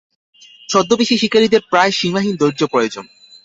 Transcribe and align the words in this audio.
ছদ্মবেশী 0.69 1.15
শিকারীদের 1.17 1.61
প্রায় 1.69 1.91
সীমাহীন 1.91 2.35
ধৈর্য 2.37 2.61
প্রয়োজন। 2.67 3.05